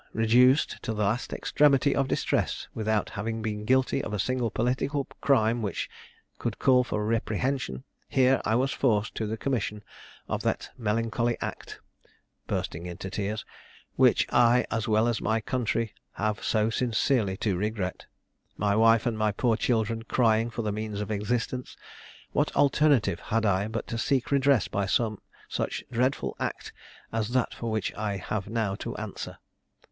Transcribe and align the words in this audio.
Reduced 0.13 0.81
to 0.81 0.93
the 0.95 1.03
last 1.03 1.31
extremity 1.31 1.95
of 1.95 2.07
distress 2.07 2.67
without 2.73 3.11
having 3.11 3.43
been 3.43 3.65
guilty 3.65 4.03
of 4.03 4.13
a 4.13 4.17
single 4.17 4.49
political 4.49 5.05
crime 5.21 5.61
which 5.61 5.87
could 6.39 6.57
call 6.57 6.83
for 6.83 7.05
reprehension, 7.05 7.83
here 8.09 8.41
I 8.43 8.55
was 8.55 8.71
forced 8.71 9.13
to 9.13 9.27
the 9.27 9.37
commission 9.37 9.83
of 10.27 10.41
that 10.41 10.71
melancholy 10.75 11.37
act 11.39 11.81
(bursting 12.47 12.87
into 12.87 13.11
tears) 13.11 13.45
which 13.95 14.25
I, 14.33 14.65
as 14.71 14.87
well 14.87 15.07
as 15.07 15.21
my 15.21 15.39
country, 15.39 15.93
have 16.13 16.43
so 16.43 16.71
sincerely 16.71 17.37
to 17.37 17.55
regret. 17.55 18.07
My 18.57 18.75
wife 18.75 19.05
and 19.05 19.15
my 19.15 19.31
poor 19.31 19.55
children 19.55 20.01
crying 20.01 20.49
for 20.49 20.63
the 20.63 20.71
means 20.71 20.99
of 20.99 21.11
existence, 21.11 21.77
what 22.31 22.51
alternative 22.55 23.19
had 23.19 23.45
I 23.45 23.67
but 23.67 23.85
to 23.89 23.99
seek 23.99 24.31
redress 24.31 24.67
by 24.67 24.87
some 24.87 25.21
such 25.47 25.83
dreadful 25.91 26.35
act 26.39 26.73
as 27.13 27.27
that 27.33 27.53
for 27.53 27.69
which 27.69 27.93
I 27.93 28.17
have 28.17 28.49
now 28.49 28.73
to 28.77 28.97
answer? 28.97 29.37